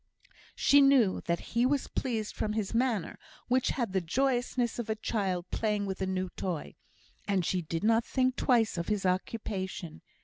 She 0.55 0.81
knew 0.81 1.21
that 1.25 1.39
he 1.53 1.63
was 1.63 1.87
pleased 1.87 2.35
from 2.35 2.53
his 2.53 2.73
manner, 2.73 3.19
which 3.49 3.67
had 3.67 3.93
the 3.93 4.01
joyousness 4.01 4.79
of 4.79 4.89
a 4.89 4.95
child 4.95 5.45
playing 5.51 5.85
with 5.85 6.01
a 6.01 6.07
new 6.07 6.29
toy, 6.31 6.73
and 7.27 7.45
she 7.45 7.61
did 7.61 7.83
not 7.83 8.03
think 8.03 8.35
twice 8.35 8.79
of 8.79 8.87
his 8.87 9.05
occupation. 9.05 10.01